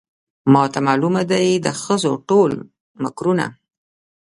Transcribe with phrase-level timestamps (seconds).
[0.53, 2.51] ماته معلومه دي د ښځو ټول
[3.03, 3.45] مکرونه